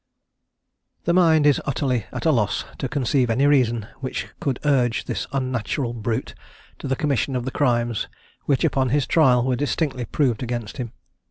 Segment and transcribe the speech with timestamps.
[1.03, 5.27] The mind is utterly at a loss to conceive any reason which could urge this
[5.31, 6.33] unnatural brute
[6.79, 8.07] to the commission of the crimes
[8.45, 10.91] which upon his trial were distinctly proved against him.